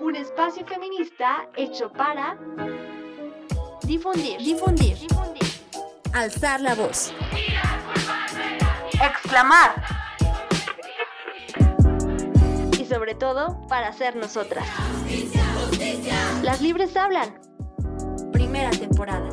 [0.00, 2.36] Un espacio feminista hecho para
[3.82, 4.96] difundir, Difundir.
[4.98, 5.44] difundir,
[6.12, 7.12] Alzar la voz.
[9.02, 9.74] exclamar
[12.78, 14.66] y sobre todo para ser nosotras.
[16.42, 17.40] Las libres hablan.
[18.32, 19.28] Primera temporada.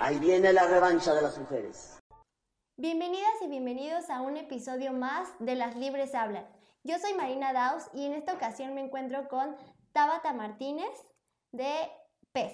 [0.00, 1.98] Ahí viene la revancha de las mujeres.
[2.76, 6.44] Bienvenidas y bienvenidos a un episodio más de Las Libres Hablan.
[6.86, 9.56] Yo soy Marina Daus y en esta ocasión me encuentro con
[9.92, 10.92] Tabata Martínez
[11.50, 11.72] de
[12.32, 12.52] PES.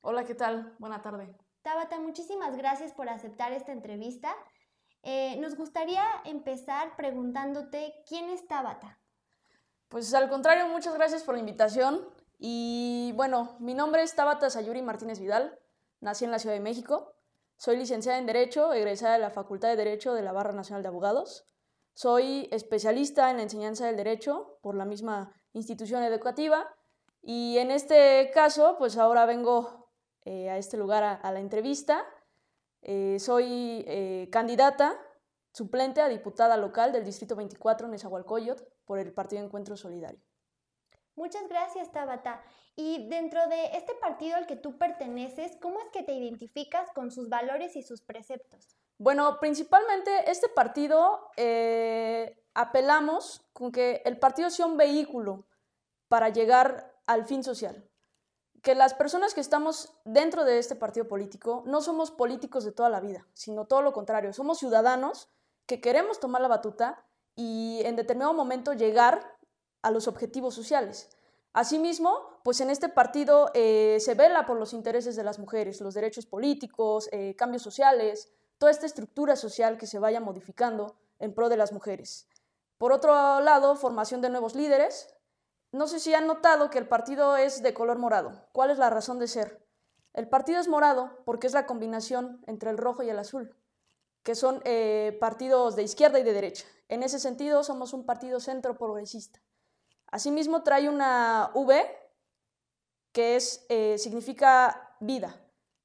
[0.00, 0.74] Hola, ¿qué tal?
[0.78, 1.36] Buena tarde.
[1.60, 4.34] Tabata, muchísimas gracias por aceptar esta entrevista.
[5.02, 8.98] Eh, nos gustaría empezar preguntándote quién es Tabata.
[9.88, 12.02] Pues al contrario, muchas gracias por la invitación.
[12.38, 15.60] Y bueno, mi nombre es Tabata Sayuri Martínez Vidal.
[16.00, 17.12] Nací en la Ciudad de México.
[17.58, 20.88] Soy licenciada en Derecho, egresada de la Facultad de Derecho de la Barra Nacional de
[20.88, 21.46] Abogados.
[21.96, 26.68] Soy especialista en la enseñanza del derecho por la misma institución educativa.
[27.22, 29.88] Y en este caso, pues ahora vengo
[30.26, 32.04] eh, a este lugar a, a la entrevista.
[32.82, 35.00] Eh, soy eh, candidata
[35.52, 40.20] suplente a diputada local del Distrito 24 en Nezahualcóyotl por el Partido Encuentro Solidario.
[41.14, 42.42] Muchas gracias, Tabata.
[42.76, 47.10] Y dentro de este partido al que tú perteneces, ¿cómo es que te identificas con
[47.10, 48.76] sus valores y sus preceptos?
[48.98, 55.46] Bueno, principalmente este partido eh, apelamos con que el partido sea un vehículo
[56.08, 57.88] para llegar al fin social.
[58.62, 62.88] Que las personas que estamos dentro de este partido político no somos políticos de toda
[62.88, 65.28] la vida, sino todo lo contrario, somos ciudadanos
[65.66, 67.04] que queremos tomar la batuta
[67.34, 69.36] y en determinado momento llegar
[69.82, 71.10] a los objetivos sociales.
[71.52, 75.94] Asimismo, pues en este partido eh, se vela por los intereses de las mujeres, los
[75.94, 81.48] derechos políticos, eh, cambios sociales, toda esta estructura social que se vaya modificando en pro
[81.48, 82.28] de las mujeres.
[82.78, 85.08] Por otro lado, formación de nuevos líderes.
[85.72, 88.46] No sé si han notado que el partido es de color morado.
[88.52, 89.66] ¿Cuál es la razón de ser?
[90.12, 93.54] El partido es morado porque es la combinación entre el rojo y el azul,
[94.22, 96.64] que son eh, partidos de izquierda y de derecha.
[96.88, 99.40] En ese sentido, somos un partido centro progresista.
[100.06, 101.84] Asimismo, trae una V
[103.12, 105.34] que es, eh, significa vida.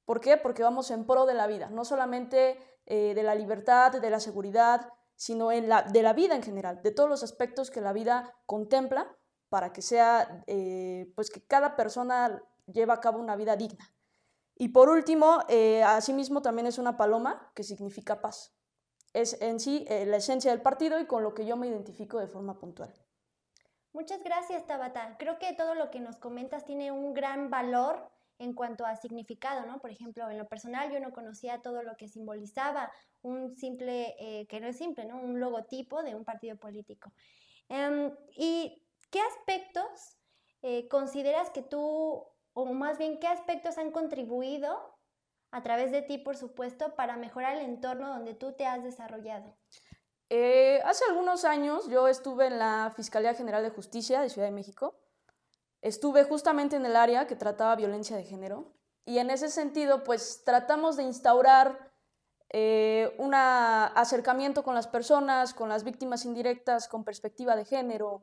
[0.04, 0.36] ¿Por qué?
[0.36, 2.58] Porque vamos en pro de la vida, no solamente
[2.94, 4.86] eh, de la libertad, de la seguridad,
[5.16, 9.16] sino de la vida en general, de todos los aspectos que la vida contempla
[9.48, 13.94] para que sea, eh, pues que cada persona lleve a cabo una vida digna.
[14.56, 18.54] Y por último, eh, asimismo también es una paloma que significa paz.
[19.14, 22.26] Es en sí la esencia del partido y con lo que yo me identifico de
[22.26, 22.92] forma puntual.
[23.94, 25.16] Muchas gracias, Tabata.
[25.18, 28.10] Creo que todo lo que nos comentas tiene un gran valor
[28.42, 29.80] en cuanto a significado, ¿no?
[29.80, 32.92] Por ejemplo, en lo personal yo no conocía todo lo que simbolizaba
[33.22, 35.16] un simple, eh, que no es simple, ¿no?
[35.20, 37.12] Un logotipo de un partido político.
[37.68, 40.18] Em, ¿Y qué aspectos
[40.62, 44.98] eh, consideras que tú, o más bien qué aspectos han contribuido
[45.52, 49.56] a través de ti, por supuesto, para mejorar el entorno donde tú te has desarrollado?
[50.30, 54.54] Eh, hace algunos años yo estuve en la Fiscalía General de Justicia de Ciudad de
[54.54, 55.01] México.
[55.82, 58.72] Estuve justamente en el área que trataba violencia de género
[59.04, 61.92] y en ese sentido pues tratamos de instaurar
[62.50, 68.22] eh, un acercamiento con las personas, con las víctimas indirectas, con perspectiva de género,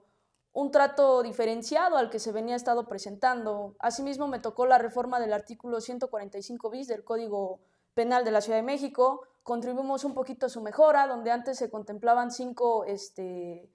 [0.54, 3.76] un trato diferenciado al que se venía estado presentando.
[3.80, 7.60] Asimismo me tocó la reforma del artículo 145 bis del Código
[7.94, 11.70] Penal de la Ciudad de México, contribuimos un poquito a su mejora, donde antes se
[11.70, 13.70] contemplaban cinco, este,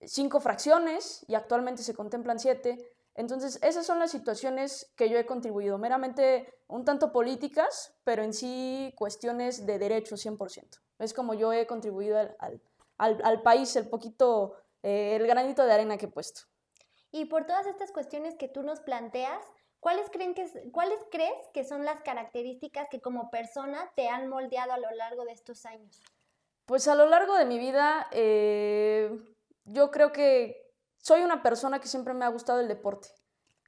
[0.00, 2.91] cinco fracciones y actualmente se contemplan siete.
[3.14, 8.32] Entonces, esas son las situaciones que yo he contribuido, meramente un tanto políticas, pero en
[8.32, 10.80] sí cuestiones de derecho 100%.
[10.98, 12.62] Es como yo he contribuido al,
[12.98, 16.42] al, al país, el poquito, eh, el granito de arena que he puesto.
[17.10, 19.44] Y por todas estas cuestiones que tú nos planteas,
[19.80, 24.72] ¿cuáles, creen que, ¿cuáles crees que son las características que como persona te han moldeado
[24.72, 26.00] a lo largo de estos años?
[26.64, 29.10] Pues a lo largo de mi vida, eh,
[29.64, 30.61] yo creo que
[31.02, 33.08] soy una persona que siempre me ha gustado el deporte.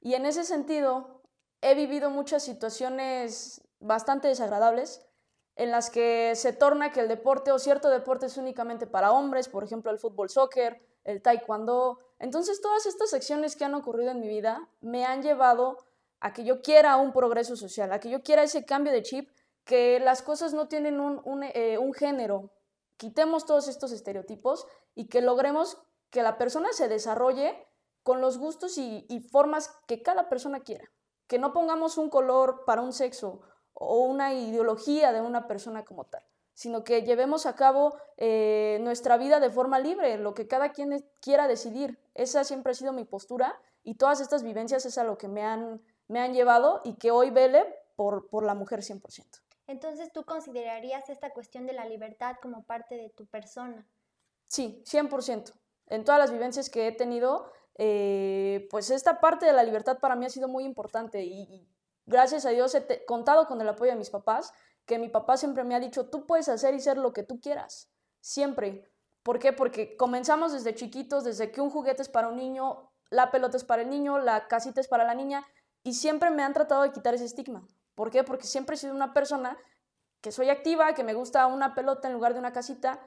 [0.01, 1.21] Y en ese sentido,
[1.61, 5.05] he vivido muchas situaciones bastante desagradables
[5.55, 9.47] en las que se torna que el deporte o cierto deporte es únicamente para hombres,
[9.47, 11.99] por ejemplo el fútbol soccer, el taekwondo.
[12.19, 15.77] Entonces todas estas acciones que han ocurrido en mi vida me han llevado
[16.19, 19.29] a que yo quiera un progreso social, a que yo quiera ese cambio de chip,
[19.63, 22.51] que las cosas no tienen un, un, eh, un género.
[22.97, 25.77] Quitemos todos estos estereotipos y que logremos
[26.09, 27.67] que la persona se desarrolle
[28.03, 30.91] con los gustos y, y, formas que cada persona quiera.
[31.27, 33.41] Que no pongamos un color para un sexo
[33.75, 36.23] o una ideología de una persona como tal,
[36.53, 41.05] sino que llevemos a cabo eh, nuestra vida de forma libre, lo que cada quien
[41.21, 41.99] quiera decidir.
[42.13, 45.43] Esa siempre ha sido mi postura y todas estas vivencias es a lo que me
[45.43, 47.65] han, me han llevado y que hoy vele
[47.95, 49.41] por, por la mujer 100%.
[49.67, 53.85] Entonces, ¿tú considerarías esta cuestión de la libertad como parte de tu persona?
[54.45, 55.53] Sí, 100%.
[55.87, 60.15] En todas las vivencias que he tenido, eh, pues esta parte de la libertad para
[60.15, 61.67] mí ha sido muy importante y,
[62.05, 64.53] gracias a Dios he contado con el apoyo de mis papás,
[64.85, 67.39] que mi papá siempre me ha dicho, tú puedes hacer y ser lo que tú
[67.39, 67.91] quieras,
[68.21, 68.91] siempre.
[69.23, 69.53] ¿Por qué?
[69.53, 73.63] Porque comenzamos desde chiquitos, desde que un juguete es para un niño, la pelota es
[73.63, 75.45] para el niño, la casita es para la niña,
[75.83, 77.67] y siempre me han tratado de quitar ese estigma.
[77.95, 78.23] ¿Por qué?
[78.23, 79.57] Porque siempre he sido una persona
[80.21, 82.99] que soy activa, que me gusta una pelota en lugar de una casita,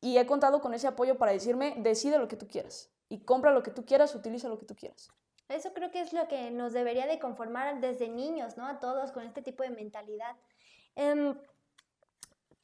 [0.00, 3.52] y he contado con ese apoyo para decirme, decide lo que tú quieras, y compra
[3.52, 5.10] lo que tú quieras, utiliza lo que tú quieras.
[5.48, 8.66] Eso creo que es lo que nos debería de conformar desde niños, ¿no?
[8.66, 10.36] A todos con este tipo de mentalidad.
[10.96, 11.36] Em,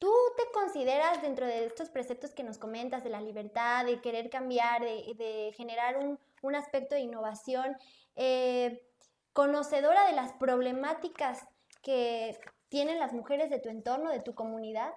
[0.01, 4.31] ¿Tú te consideras dentro de estos preceptos que nos comentas de la libertad, de querer
[4.31, 5.95] cambiar, de, generar
[6.41, 7.77] un, aspecto de innovación,
[8.15, 8.81] eh,
[9.31, 11.45] conocedora de las problemáticas
[11.83, 12.35] que
[12.69, 14.91] tienen las mujeres de tu entorno, de tu comunidad?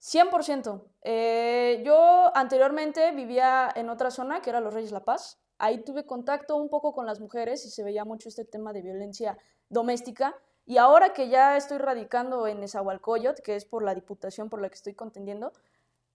[0.00, 0.84] 100%.
[1.02, 5.40] Eh, yo anteriormente vivía en otra zona, que era Los Reyes La Paz.
[5.58, 8.82] Ahí tuve contacto un poco con las mujeres y se veía mucho este tema de
[8.82, 9.36] violencia
[9.68, 10.36] doméstica.
[10.64, 14.68] Y ahora que ya estoy radicando en Nezahualcóyotl, que es por la diputación por la
[14.68, 15.52] que estoy contendiendo,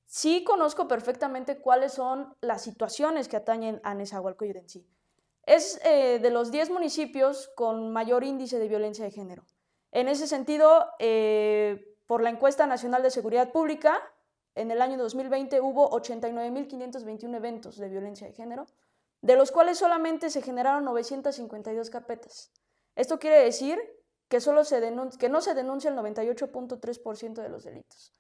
[0.05, 4.87] sí conozco perfectamente cuáles son las situaciones que atañen a Nezahualcóyotl en sí.
[5.45, 9.43] Es eh, de los 10 municipios con mayor índice de violencia de género.
[9.91, 14.01] En ese sentido, eh, por la encuesta nacional de seguridad pública,
[14.55, 18.65] en el año 2020 hubo 89.521 eventos de violencia de género,
[19.21, 22.51] de los cuales solamente se generaron 952 carpetas.
[22.95, 23.79] Esto quiere decir
[24.27, 24.79] que, solo se
[25.17, 28.13] que no se denuncia el 98.3% de los delitos.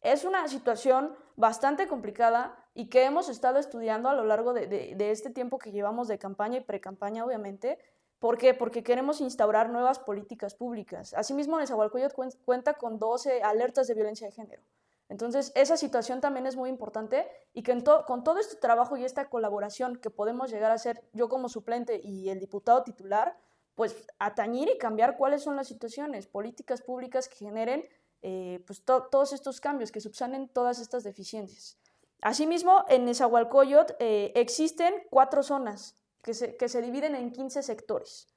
[0.00, 5.30] Es una situación bastante complicada y que hemos estado estudiando a lo largo de, este
[5.30, 7.78] tiempo que llevamos de campaña y pre-campaña, obviamente.
[8.20, 8.52] ¿Por qué?
[8.52, 11.14] Porque queremos instaurar nuevas políticas públicas.
[11.14, 12.14] Asimismo, Nezahualcóyotl
[12.44, 14.62] cuenta con 12 alertas de violencia de género.
[15.08, 19.30] Entonces, esa situación también es muy importante y que con todo este trabajo y esta
[19.30, 23.38] colaboración que podemos llegar a hacer yo como suplente y el diputado titular,
[23.74, 27.88] pues atañir y cambiar cuáles son las situaciones, políticas públicas que generen
[28.20, 31.78] eh, pues todos estos cambios, que subsanen todas estas deficiencias.
[32.20, 38.28] Asimismo, en Nezahualcóyotl eh, existen cuatro zonas que se, que se, dividen en 15 sectores.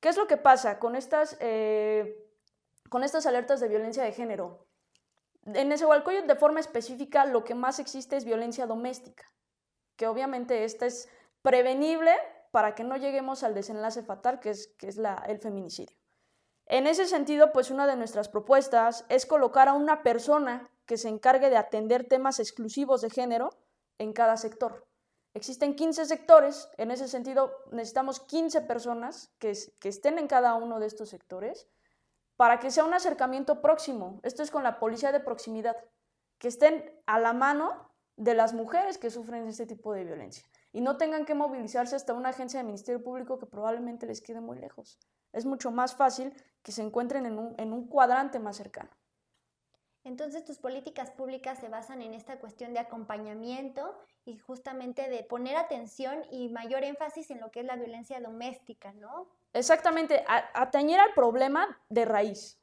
[0.00, 2.28] ¿Qué es lo que pasa con estas, eh,
[2.88, 4.66] con estas alertas de violencia de género?
[5.44, 9.24] En Nezahualcóyotl, de forma específica, lo que más existe es violencia doméstica,
[9.96, 11.08] que obviamente esta es
[11.42, 12.12] prevenible
[12.52, 15.96] para que no lleguemos al desenlace fatal que es, que es la, el feminicidio.
[16.66, 21.08] En ese sentido, pues una de nuestras propuestas es colocar a una persona que se
[21.08, 23.50] encargue de atender temas exclusivos de género
[23.98, 24.86] en cada sector.
[25.34, 30.86] Existen 15 sectores, en ese sentido necesitamos 15 personas que, estén en cada uno de
[30.86, 31.68] estos sectores
[32.36, 34.20] para que sea un acercamiento próximo.
[34.24, 35.76] Esto es con la policía de proximidad,
[36.38, 40.82] que estén a la mano de las mujeres que sufren este tipo de violencia y
[40.82, 44.58] no tengan que movilizarse hasta una agencia de Ministerio Público que probablemente les quede muy
[44.58, 44.98] lejos.
[45.32, 48.90] Es mucho más fácil que se encuentren en un cuadrante más cercano.
[50.04, 55.56] Entonces tus políticas públicas se basan en esta cuestión de acompañamiento y justamente de poner
[55.56, 59.28] atención y mayor énfasis en lo que es la violencia doméstica, ¿no?
[59.52, 62.58] Exactamente, atañer al problema de raíz.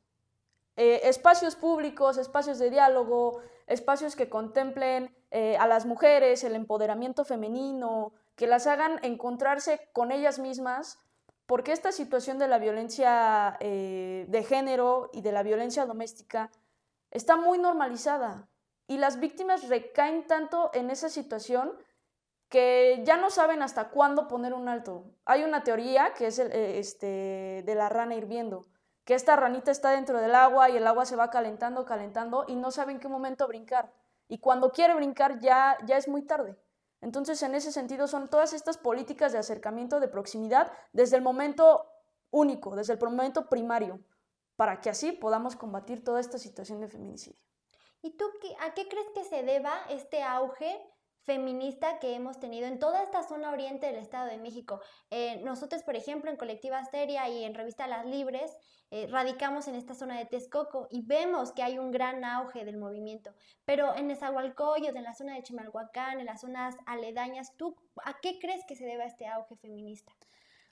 [0.75, 7.24] Eh, espacios públicos, espacios de diálogo, espacios que contemplen eh, a las mujeres, el empoderamiento
[7.25, 10.98] femenino, que las hagan encontrarse con ellas mismas,
[11.46, 16.50] porque esta situación de la violencia eh, de género y de la violencia doméstica
[17.12, 18.50] está muy normalizada
[18.88, 21.74] y las víctimas recaen tanto en esa situación
[22.50, 25.06] que ya no saben hasta cuándo poner un alto.
[25.25, 28.68] Hay una teoría que es este, de la rana hirviendo
[29.10, 32.56] que esta ranita está dentro del agua y el agua se va calentando, calentando y
[32.56, 33.92] no sabe en qué momento brincar.
[34.28, 36.56] Y cuando quiere brincar ya, ya es muy tarde.
[37.01, 41.88] Entonces, en ese sentido, son todas estas políticas de acercamiento, de proximidad, desde el momento
[42.30, 44.00] único, desde el momento primario,
[44.60, 47.42] para que así podamos combatir toda esta situación de feminicidio.
[48.01, 48.25] ¿Y tú
[48.60, 50.78] a qué crees que se deba este auge
[51.22, 54.82] feminista que hemos tenido en toda esta zona oriente del Estado de México.
[55.12, 58.51] Eh, nosotros, por ejemplo, en Colectiva Asteria y en Revista Las Libres,
[58.92, 62.78] eh, radicamos en esta zona de Texcoco y vemos que hay un gran auge del
[62.78, 63.34] movimiento.
[63.63, 68.39] Pero en Nezahualcóyotl, en la zona de Chimalhuacán, en las zonas aledañas, ¿tú a qué
[68.39, 70.12] crees que se deba este auge feminista?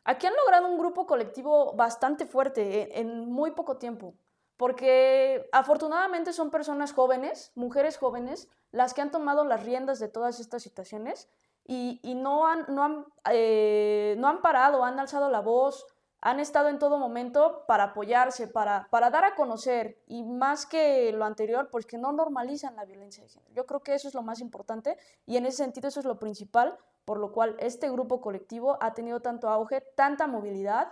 [0.09, 4.15] Aquí han logrado un grupo colectivo bastante fuerte eh, en muy poco tiempo
[4.55, 10.39] porque afortunadamente son personas jóvenes, mujeres jóvenes, las que han tomado las riendas de todas
[10.39, 11.29] estas situaciones
[11.65, 15.85] y, no, han, no, han, eh, no han parado, han alzado la voz,
[16.21, 21.11] han estado en todo momento para apoyarse, para, para dar a conocer y más que
[21.11, 23.53] lo anterior, pues que no normalizan la violencia de género.
[23.53, 26.17] Yo creo que eso es lo más importante y en ese sentido eso es lo
[26.17, 30.91] principal, por lo cual este grupo colectivo ha tenido tanto auge, tanta movilidad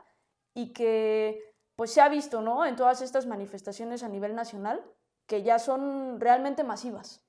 [0.53, 2.65] y que pues se ha visto, ¿no?
[2.65, 4.81] En todas estas manifestaciones a nivel nacional
[5.25, 7.21] que ya son realmente masivas.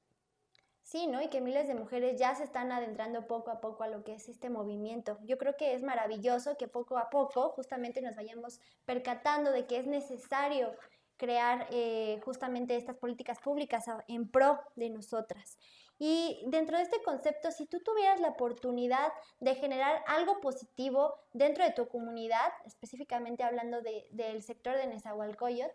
[0.85, 1.21] Sí, ¿no?
[1.21, 4.15] Y que miles de mujeres ya se están adentrando poco a poco a lo que
[4.15, 5.19] es este movimiento.
[5.25, 9.79] Yo creo que es maravilloso que poco a poco justamente nos vayamos percatando de que
[9.79, 10.71] es necesario
[11.17, 15.59] crear eh, justamente estas políticas públicas en pro de nosotras.
[15.99, 21.65] Y dentro de este concepto, si tú tuvieras la oportunidad de generar algo positivo dentro
[21.65, 25.75] de tu comunidad, específicamente hablando del sector de Nezahualcóyotl,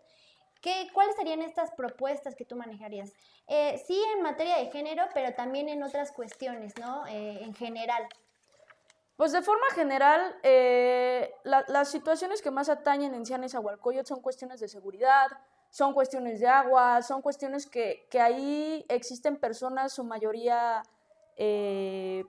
[0.62, 3.12] ¿Qué, ¿Cuáles serían estas propuestas que tú manejarías?
[3.48, 7.06] Eh, sí en materia de género, pero también en otras cuestiones, ¿no?
[7.08, 8.08] Eh, en general.
[9.16, 14.60] Pues de forma general, eh, las situaciones que más atañen en Cianes Agualcoyot son cuestiones
[14.60, 15.28] de seguridad,
[15.72, 20.84] son cuestiones de agua, son cuestiones que, que ahí existen personas, su mayoría,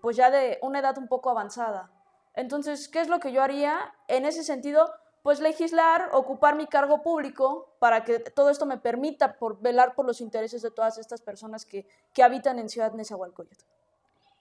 [0.01, 1.91] pues ya de una edad un poco avanzada.
[2.35, 3.95] Entonces, ¿qué es lo que yo haría?
[4.09, 4.91] En ese sentido,
[5.23, 10.07] pues legislar, ocupar mi cargo público para que todo esto me permita por velar por
[10.07, 11.87] los intereses de todas estas personas que,
[12.23, 13.65] habitan en Ciudad Nezahualcóyotl.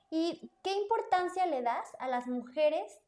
[0.09, 2.99] ¿Y qué importancia le das a las mujeres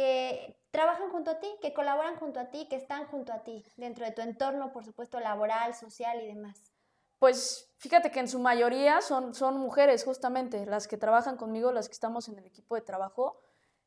[0.00, 3.66] que trabajan junto a ti, que colaboran junto a ti, que están junto a ti,
[3.76, 6.72] dentro de tu entorno, por supuesto, laboral, social y demás?
[7.18, 11.88] Pues fíjate que en su mayoría son, son mujeres, justamente, las que trabajan conmigo, las
[11.88, 13.38] que estamos en el equipo de trabajo.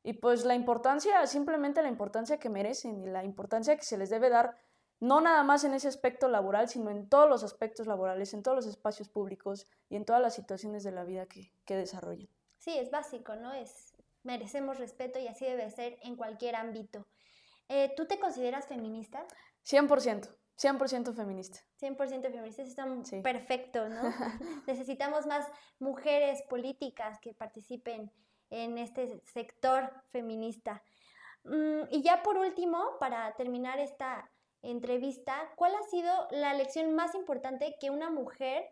[0.04, 4.12] Y pues la importancia, simplemente la importancia que merecen y la importancia que se les
[4.12, 4.56] debe dar,
[5.00, 8.56] no nada más en ese aspecto laboral, sino en todos los aspectos laborales, en todos
[8.56, 12.30] los espacios públicos y en todas las situaciones de la vida que, que desarrollan.
[12.60, 13.52] Sí, es básico, ¿no?
[13.52, 13.93] Es,
[14.24, 17.08] merecemos respeto y así debe ser en cualquier ámbito.
[17.70, 19.26] Eh, ¿Tú te consideras feminista?
[19.66, 20.36] 100%.
[20.58, 21.60] 100% feminista.
[21.82, 24.02] 100% feminista, eso está perfecto, ¿no?
[24.68, 25.48] Necesitamos más
[25.80, 28.12] mujeres políticas que participen
[28.50, 30.84] en este sector feminista.
[31.44, 34.30] Mm, y ya por último, para terminar esta
[34.62, 38.70] entrevista, ¿cuál ha sido la lección más importante que una mujer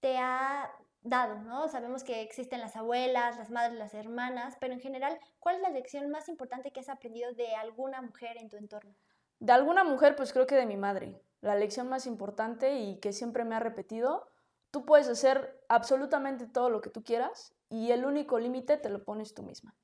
[0.00, 0.72] te ha
[1.04, 1.36] dado?
[1.42, 1.68] ¿no?
[1.68, 5.70] Sabemos que existen las abuelas, las madres, las hermanas, pero en general, ¿cuál es la
[5.70, 8.94] lección más importante que has aprendido de alguna mujer en tu entorno?
[9.38, 11.20] De alguna mujer, pues creo que de mi madre.
[11.40, 14.26] La lección más importante y que siempre me ha repetido,
[14.70, 19.04] tú puedes hacer absolutamente todo lo que tú quieras y el único límite te lo
[19.04, 19.76] pones tú misma.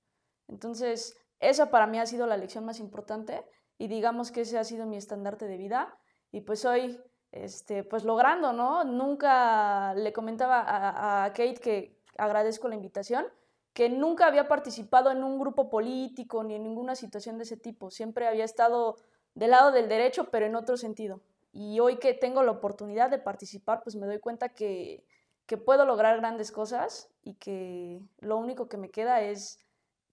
[0.49, 3.45] Entonces, esa para mí ha sido la lección más importante
[3.79, 5.97] y digamos que ese ha sido mi estandarte de vida
[6.33, 7.01] y pues hoy,
[7.33, 8.85] este, pues logrando, ¿no?
[8.85, 13.27] Nunca le comentaba a, a Kate que agradezco la invitación,
[13.73, 17.91] que nunca había participado en un grupo político ni en ninguna situación de ese tipo,
[17.91, 18.97] siempre había estado
[19.35, 21.21] del lado del derecho, pero en otro sentido.
[21.53, 25.05] Y hoy que tengo la oportunidad de participar, pues me doy cuenta que,
[25.47, 29.59] que puedo lograr grandes cosas y que lo único que me queda es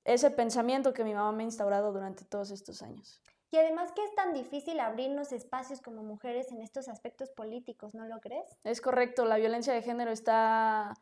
[0.03, 3.21] ese pensamiento que mi mamá me ha instaurado durante todos estos años.
[3.49, 8.05] Y además que es tan difícil abrirnos espacios como mujeres en estos aspectos políticos, ¿no
[8.05, 8.57] lo crees?
[8.63, 10.93] Es correcto, la violencia de género está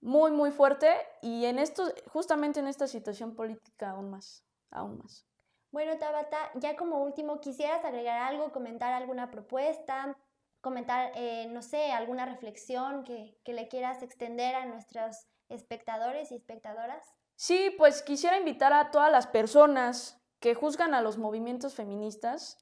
[0.00, 0.88] muy, muy fuerte
[1.20, 5.26] y en esto, justamente en esta situación política aún más, aún más.
[5.72, 10.16] Bueno, Tabata, ya como último, ¿quisieras agregar algo, comentar alguna propuesta,
[10.60, 16.36] comentar, eh, no sé, alguna reflexión que, que le quieras extender a nuestros espectadores y
[16.36, 17.14] espectadoras?
[17.36, 22.58] Sí, pues quisiera invitar a todas las personas que juzgan a los movimientos feministas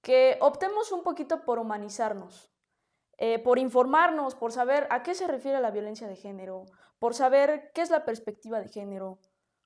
[0.00, 2.50] que optemos un poquito por humanizarnos,
[3.18, 6.64] eh, por informarnos, por saber a qué se refiere la violencia de género,
[6.98, 9.18] por saber qué es la perspectiva de género,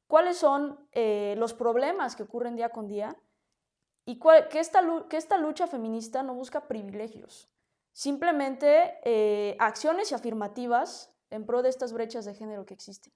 [0.09, 3.17] cuáles son eh, los problemas que ocurren día con día
[4.05, 7.49] y que, esta, que esta lucha feminista no busca privilegios,
[7.93, 13.13] Simplemente eh, acciones afirmativas en pro de estas brechas de género que existen.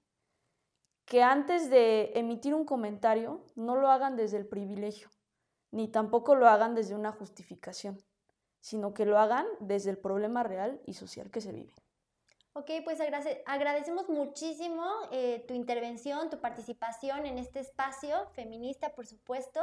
[1.07, 5.09] Que antes de emitir un comentario no lo hagan desde el privilegio,
[5.71, 7.97] ni tampoco lo hagan desde una justificación,
[8.59, 11.73] sino que lo hagan desde el problema real y social que se vive.
[12.51, 12.99] Ok, pues
[13.45, 19.61] agradecemos muchísimo eh, tu intervención, tu participación en este espacio feminista, por supuesto.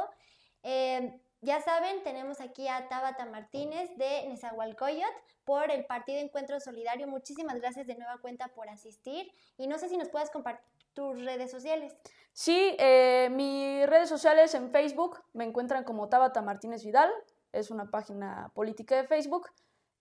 [0.63, 7.07] Eh, ya saben, tenemos aquí a Tabata Martínez de Nezahualcóyotl por el Partido Encuentro Solidario.
[7.07, 11.23] Muchísimas gracias de nueva cuenta por asistir y no sé si nos puedes compartir tus
[11.23, 11.95] redes sociales.
[12.33, 17.11] Sí, eh, mis redes sociales en Facebook me encuentran como Tabata Martínez Vidal,
[17.51, 19.49] es una página política de Facebook.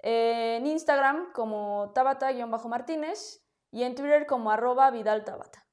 [0.07, 5.67] en Instagram como Tabata-Martínez y en Twitter como arroba Vidal Tabata.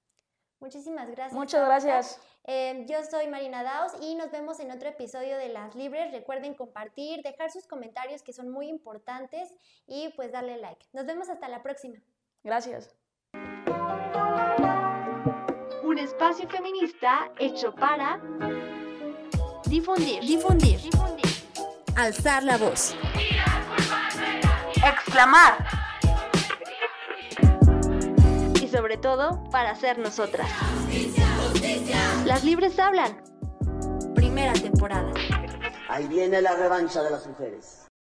[0.61, 1.33] Muchísimas gracias.
[1.33, 1.85] Muchas Tabata.
[1.85, 2.21] gracias.
[2.45, 6.13] Eh, yo soy Marina Daos y nos vemos en otro episodio de Las Libres.
[6.13, 9.53] Recuerden compartir, dejar sus comentarios que son muy importantes
[9.85, 10.85] y pues darle like.
[10.93, 11.99] Nos vemos hasta la próxima.
[12.43, 12.95] Gracias.
[15.91, 18.17] Un espacio feminista hecho para
[19.65, 20.79] difundir, Difundir.
[20.79, 21.25] difundir,
[21.97, 22.95] Alzar la voz.
[24.85, 25.57] exclamar
[28.61, 30.49] y sobre todo para ser nosotras.
[32.23, 33.21] Las libres hablan.
[34.15, 35.11] Primera temporada.
[35.89, 37.80] Ahí viene la revancha de las mujeres.